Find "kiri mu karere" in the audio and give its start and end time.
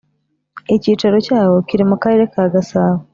1.67-2.23